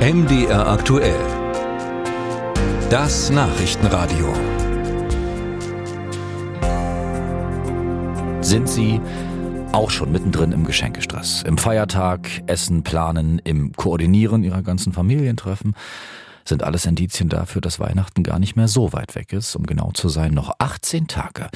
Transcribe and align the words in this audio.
MDR 0.00 0.66
aktuell. 0.66 1.20
Das 2.88 3.28
Nachrichtenradio. 3.28 4.32
Sind 8.40 8.66
Sie 8.66 8.98
auch 9.72 9.90
schon 9.90 10.10
mittendrin 10.10 10.52
im 10.52 10.64
Geschenkestress? 10.64 11.42
Im 11.42 11.58
Feiertag, 11.58 12.30
Essen, 12.46 12.82
Planen, 12.82 13.40
im 13.40 13.72
Koordinieren 13.72 14.42
Ihrer 14.42 14.62
ganzen 14.62 14.94
Familientreffen? 14.94 15.74
Sind 16.46 16.62
alles 16.62 16.86
Indizien 16.86 17.28
dafür, 17.28 17.60
dass 17.60 17.78
Weihnachten 17.78 18.22
gar 18.22 18.38
nicht 18.38 18.56
mehr 18.56 18.68
so 18.68 18.94
weit 18.94 19.14
weg 19.14 19.34
ist, 19.34 19.54
um 19.54 19.66
genau 19.66 19.90
zu 19.92 20.08
sein, 20.08 20.32
noch 20.32 20.54
18 20.58 21.08
Tage. 21.08 21.50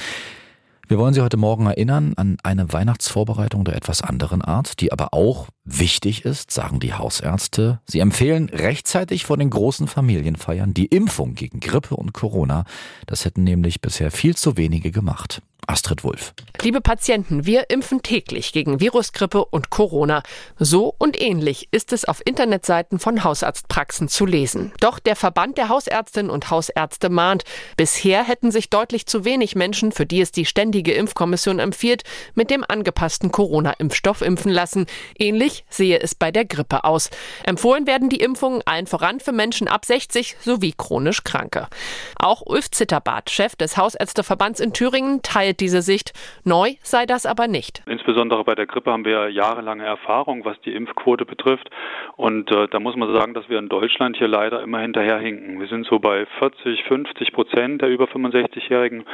Wir 0.87 0.99
wollen 0.99 1.15
Sie 1.15 1.21
heute 1.21 1.37
Morgen 1.37 1.65
erinnern 1.65 2.13
an 2.15 2.37
eine 2.43 2.71
Weihnachtsvorbereitung 2.71 3.65
der 3.65 3.75
etwas 3.75 4.03
anderen 4.03 4.43
Art, 4.43 4.79
die 4.81 4.91
aber 4.91 5.15
auch 5.15 5.47
wichtig 5.63 6.25
ist, 6.25 6.51
sagen 6.51 6.79
die 6.79 6.93
Hausärzte. 6.93 7.79
Sie 7.87 7.99
empfehlen 7.99 8.49
rechtzeitig 8.49 9.25
vor 9.25 9.37
den 9.37 9.49
großen 9.49 9.87
Familienfeiern 9.87 10.75
die 10.75 10.85
Impfung 10.85 11.33
gegen 11.33 11.59
Grippe 11.59 11.95
und 11.95 12.13
Corona. 12.13 12.65
Das 13.07 13.25
hätten 13.25 13.43
nämlich 13.43 13.81
bisher 13.81 14.11
viel 14.11 14.35
zu 14.35 14.57
wenige 14.57 14.91
gemacht. 14.91 15.41
Astrid 15.67 16.03
Wulff. 16.03 16.33
Liebe 16.61 16.81
Patienten, 16.81 17.45
wir 17.45 17.69
impfen 17.69 18.01
täglich 18.01 18.51
gegen 18.51 18.79
Virusgrippe 18.79 19.45
und 19.45 19.69
Corona. 19.69 20.23
So 20.57 20.95
und 20.97 21.19
ähnlich 21.19 21.67
ist 21.71 21.93
es 21.93 22.05
auf 22.05 22.21
Internetseiten 22.25 22.97
von 22.97 23.23
Hausarztpraxen 23.23 24.07
zu 24.07 24.25
lesen. 24.25 24.71
Doch 24.79 24.99
der 24.99 25.15
Verband 25.15 25.57
der 25.57 25.69
Hausärztinnen 25.69 26.31
und 26.31 26.49
Hausärzte 26.49 27.09
mahnt, 27.09 27.43
bisher 27.77 28.23
hätten 28.23 28.51
sich 28.51 28.69
deutlich 28.69 29.05
zu 29.05 29.25
wenig 29.25 29.55
Menschen, 29.55 29.91
für 29.91 30.05
die 30.05 30.21
es 30.21 30.31
die 30.31 30.45
Ständige 30.45 30.93
Impfkommission 30.93 31.59
empfiehlt, 31.59 32.03
mit 32.33 32.49
dem 32.49 32.63
angepassten 32.67 33.31
Corona-Impfstoff 33.31 34.21
impfen 34.21 34.51
lassen. 34.51 34.87
Ähnlich 35.17 35.65
sehe 35.69 35.99
es 35.99 36.15
bei 36.15 36.31
der 36.31 36.45
Grippe 36.45 36.83
aus. 36.83 37.09
Empfohlen 37.43 37.85
werden 37.85 38.09
die 38.09 38.21
Impfungen 38.21 38.61
allen 38.65 38.87
voran 38.87 39.19
für 39.19 39.31
Menschen 39.31 39.67
ab 39.67 39.85
60 39.85 40.37
sowie 40.41 40.73
chronisch 40.75 41.23
Kranke. 41.23 41.67
Auch 42.17 42.41
Ulf 42.45 42.71
Zitterbart, 42.71 43.29
Chef 43.29 43.55
des 43.55 43.77
Hausärzteverbands 43.77 44.59
in 44.59 44.73
Thüringen, 44.73 45.21
teilt 45.21 45.54
teilt 45.55 45.59
diese 45.59 45.81
Sicht. 45.81 46.13
Neu 46.43 46.73
sei 46.81 47.05
das 47.05 47.25
aber 47.25 47.47
nicht. 47.47 47.83
Insbesondere 47.87 48.43
bei 48.43 48.55
der 48.55 48.65
Grippe 48.65 48.91
haben 48.91 49.05
wir 49.05 49.29
jahrelange 49.29 49.83
Erfahrung, 49.83 50.45
was 50.45 50.59
die 50.61 50.73
Impfquote 50.73 51.25
betrifft. 51.25 51.69
Und 52.15 52.51
äh, 52.51 52.67
da 52.67 52.79
muss 52.79 52.95
man 52.95 53.13
sagen, 53.13 53.33
dass 53.33 53.49
wir 53.49 53.59
in 53.59 53.69
Deutschland 53.69 54.17
hier 54.17 54.27
leider 54.27 54.61
immer 54.61 54.79
hinterherhinken. 54.79 55.59
Wir 55.59 55.67
sind 55.67 55.85
so 55.85 55.99
bei 55.99 56.25
40, 56.39 56.83
50 56.83 57.33
Prozent 57.33 57.81
der 57.81 57.89
über 57.89 58.05
65-Jährigen, 58.05 59.05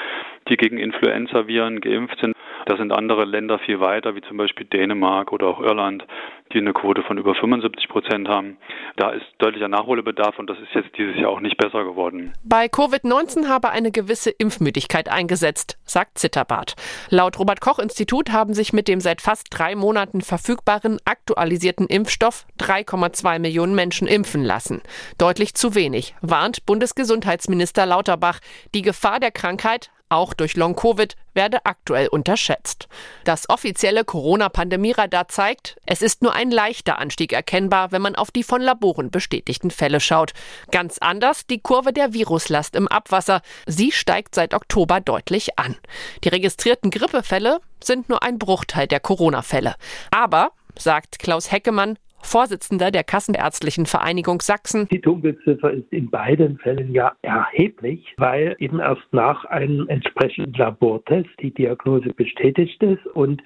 die 0.50 0.58
gegen 0.58 0.78
Influenza-Viren 0.78 1.81
geimpft 1.81 2.19
sind. 2.19 2.36
Da 2.65 2.77
sind 2.77 2.91
andere 2.91 3.25
Länder 3.25 3.59
viel 3.59 3.79
weiter, 3.79 4.15
wie 4.15 4.21
zum 4.21 4.37
Beispiel 4.37 4.65
Dänemark 4.65 5.31
oder 5.31 5.47
auch 5.47 5.59
Irland, 5.59 6.05
die 6.53 6.59
eine 6.59 6.73
Quote 6.73 7.03
von 7.03 7.17
über 7.17 7.35
75 7.35 7.89
Prozent 7.89 8.27
haben. 8.27 8.57
Da 8.97 9.11
ist 9.11 9.25
deutlicher 9.39 9.67
Nachholbedarf 9.67 10.37
und 10.37 10.49
das 10.49 10.57
ist 10.59 10.73
jetzt 10.73 10.97
dieses 10.97 11.15
Jahr 11.17 11.29
auch 11.29 11.39
nicht 11.39 11.57
besser 11.57 11.83
geworden. 11.83 12.33
Bei 12.43 12.65
Covid-19 12.65 13.47
habe 13.47 13.69
eine 13.69 13.91
gewisse 13.91 14.29
Impfmüdigkeit 14.29 15.09
eingesetzt, 15.09 15.77
sagt 15.85 16.17
Zitterbart. 16.17 16.75
Laut 17.09 17.39
Robert-Koch-Institut 17.39 18.31
haben 18.31 18.53
sich 18.53 18.73
mit 18.73 18.87
dem 18.87 18.99
seit 18.99 19.21
fast 19.21 19.47
drei 19.51 19.75
Monaten 19.75 20.21
verfügbaren 20.21 20.99
aktualisierten 21.05 21.87
Impfstoff 21.87 22.45
3,2 22.59 23.39
Millionen 23.39 23.75
Menschen 23.75 24.07
impfen 24.07 24.43
lassen. 24.43 24.81
Deutlich 25.17 25.53
zu 25.55 25.75
wenig, 25.75 26.15
warnt 26.21 26.65
Bundesgesundheitsminister 26.65 27.85
Lauterbach. 27.85 28.39
Die 28.73 28.81
Gefahr 28.81 29.19
der 29.19 29.31
Krankheit 29.31 29.91
auch 30.11 30.33
durch 30.33 30.55
Long-Covid, 30.55 31.15
werde 31.33 31.65
aktuell 31.65 32.07
unterschätzt. 32.07 32.87
Das 33.23 33.49
offizielle 33.49 34.03
Corona-Pandemie-Radar 34.03 35.27
zeigt, 35.29 35.77
es 35.85 36.01
ist 36.01 36.21
nur 36.21 36.33
ein 36.33 36.51
leichter 36.51 36.99
Anstieg 36.99 37.33
erkennbar, 37.33 37.91
wenn 37.91 38.01
man 38.01 38.15
auf 38.15 38.31
die 38.31 38.43
von 38.43 38.61
Laboren 38.61 39.09
bestätigten 39.09 39.71
Fälle 39.71 39.99
schaut. 39.99 40.33
Ganz 40.71 40.97
anders 40.97 41.45
die 41.47 41.59
Kurve 41.59 41.93
der 41.93 42.13
Viruslast 42.13 42.75
im 42.75 42.87
Abwasser. 42.87 43.41
Sie 43.65 43.91
steigt 43.91 44.35
seit 44.35 44.53
Oktober 44.53 44.99
deutlich 44.99 45.57
an. 45.57 45.77
Die 46.23 46.29
registrierten 46.29 46.91
Grippefälle 46.91 47.61
sind 47.83 48.09
nur 48.09 48.23
ein 48.23 48.38
Bruchteil 48.38 48.88
der 48.88 49.00
Corona-Fälle. 49.00 49.75
Aber, 50.11 50.51
sagt 50.77 51.19
Klaus 51.19 51.51
Heckemann, 51.51 51.97
Vorsitzender 52.23 52.91
der 52.91 53.03
Kassenärztlichen 53.03 53.85
Vereinigung 53.85 54.41
Sachsen. 54.41 54.87
Die 54.89 55.01
Dunkelziffer 55.01 55.71
ist 55.71 55.91
in 55.91 56.09
beiden 56.09 56.57
Fällen 56.59 56.93
ja 56.93 57.13
erheblich, 57.21 58.13
weil 58.17 58.55
eben 58.59 58.79
erst 58.79 59.11
nach 59.11 59.45
einem 59.45 59.87
entsprechenden 59.89 60.53
Labortest 60.53 61.29
die 61.41 61.53
Diagnose 61.53 62.13
bestätigt 62.13 62.81
ist 62.83 63.05
und 63.07 63.41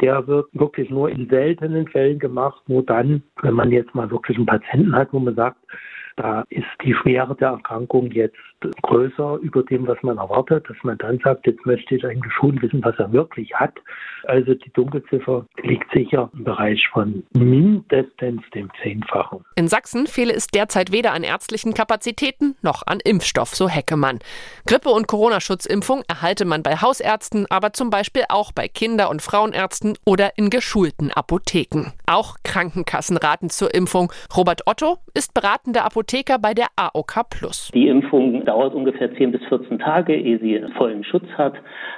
der 0.00 0.26
wird 0.26 0.46
wirklich 0.52 0.90
nur 0.90 1.10
in 1.10 1.28
seltenen 1.28 1.88
Fällen 1.88 2.18
gemacht, 2.18 2.62
nur 2.68 2.84
dann, 2.84 3.22
wenn 3.42 3.54
man 3.54 3.72
jetzt 3.72 3.94
mal 3.94 4.10
wirklich 4.10 4.36
einen 4.36 4.46
Patienten 4.46 4.94
hat, 4.94 5.12
wo 5.12 5.18
man 5.18 5.34
sagt, 5.34 5.58
da 6.18 6.44
ist 6.50 6.66
die 6.84 6.94
Schwere 6.94 7.34
der 7.36 7.50
Erkrankung 7.50 8.10
jetzt 8.10 8.36
größer 8.82 9.36
über 9.36 9.62
dem, 9.62 9.86
was 9.86 9.98
man 10.02 10.18
erwartet, 10.18 10.68
dass 10.68 10.76
man 10.82 10.98
dann 10.98 11.20
sagt, 11.22 11.46
jetzt 11.46 11.64
möchte 11.64 11.94
ich 11.94 12.04
eigentlich 12.04 12.32
schon 12.32 12.60
wissen, 12.60 12.82
was 12.82 12.98
er 12.98 13.12
wirklich 13.12 13.54
hat. 13.54 13.74
Also 14.24 14.54
die 14.54 14.72
Dunkelziffer 14.72 15.46
liegt 15.62 15.90
sicher 15.92 16.28
im 16.32 16.42
Bereich 16.42 16.84
von 16.92 17.22
mindestens 17.34 18.42
dem 18.52 18.68
Zehnfachen. 18.82 19.44
In 19.54 19.68
Sachsen 19.68 20.08
fehle 20.08 20.34
es 20.34 20.48
derzeit 20.48 20.90
weder 20.90 21.12
an 21.12 21.22
ärztlichen 21.22 21.72
Kapazitäten 21.72 22.56
noch 22.62 22.82
an 22.84 22.98
Impfstoff, 23.04 23.54
so 23.54 23.68
Heckemann. 23.68 24.18
Grippe- 24.66 24.90
und 24.90 25.06
Corona-Schutzimpfung 25.06 26.02
erhalte 26.08 26.44
man 26.44 26.64
bei 26.64 26.76
Hausärzten, 26.76 27.46
aber 27.50 27.72
zum 27.72 27.90
Beispiel 27.90 28.24
auch 28.28 28.50
bei 28.50 28.66
Kinder- 28.66 29.10
und 29.10 29.22
Frauenärzten 29.22 29.96
oder 30.04 30.36
in 30.36 30.50
geschulten 30.50 31.12
Apotheken. 31.12 31.92
Auch 32.06 32.36
Krankenkassen 32.42 33.16
raten 33.16 33.50
zur 33.50 33.72
Impfung. 33.72 34.12
Robert 34.36 34.62
Otto 34.66 34.98
ist 35.14 35.32
beratender 35.32 35.84
Apotheker 35.84 36.07
Apotheker 36.08 36.38
bei 36.38 36.54
der 36.54 36.68
AOK 36.76 37.28
Plus. 37.28 37.70
Die 37.74 37.88
Impfung 37.88 38.42
dauert 38.46 38.74
ungefähr 38.74 39.14
10 39.14 39.30
bis 39.30 39.42
14 39.48 39.78
Tage, 39.78 40.14
ehe 40.14 40.38
sie 40.38 40.58
vollen 40.78 41.04
Schutz 41.04 41.26
hat. 41.36 41.52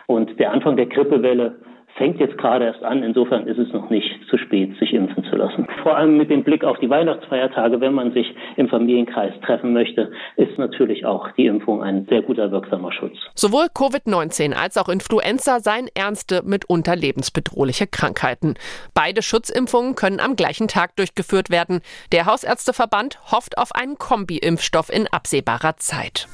Und 0.09 0.37
der 0.41 0.51
Anfang 0.51 0.77
der 0.77 0.87
Grippewelle 0.87 1.55
fängt 1.97 2.19
jetzt 2.21 2.39
gerade 2.39 2.65
erst 2.67 2.83
an. 2.83 3.03
Insofern 3.03 3.47
ist 3.47 3.59
es 3.59 3.73
noch 3.73 3.91
nicht 3.91 4.09
zu 4.29 4.39
spät, 4.39 4.77
sich 4.79 4.93
impfen 4.93 5.25
zu 5.25 5.37
lassen. 5.37 5.67
Vor 5.83 5.97
allem 5.97 6.17
mit 6.17 6.31
dem 6.31 6.45
Blick 6.45 6.65
auf 6.65 6.79
die 6.79 6.91
Weihnachtsfeiertage, 6.91 7.81
wenn 7.81 7.95
man 7.95 8.13
sich 8.13 8.35
im 8.57 8.69
Familienkreis 8.69 9.33
treffen 9.45 9.73
möchte, 9.73 10.11
ist 10.37 10.59
natürlich 10.59 11.05
auch 11.07 11.31
die 11.33 11.47
Impfung 11.47 11.83
ein 11.83 12.07
sehr 12.09 12.23
guter, 12.23 12.51
wirksamer 12.51 12.93
Schutz. 12.93 13.17
Sowohl 13.35 13.67
Covid-19 13.67 14.55
als 14.55 14.77
auch 14.77 14.89
Influenza 14.89 15.61
seien 15.61 15.89
ernste, 15.95 16.43
mitunter 16.45 16.97
lebensbedrohliche 16.97 17.87
Krankheiten. 17.87 18.55
Beide 18.95 19.23
Schutzimpfungen 19.23 19.95
können 19.95 20.21
am 20.21 20.37
gleichen 20.37 20.69
Tag 20.69 20.97
durchgeführt 20.97 21.51
werden. 21.51 21.81
Der 22.13 22.27
Hausärzteverband 22.27 23.19
hofft 23.33 23.59
auf 23.59 23.75
einen 23.75 23.97
Kombi-Impfstoff 23.97 24.91
in 24.91 25.07
absehbarer 25.07 25.77
Zeit. 25.77 26.29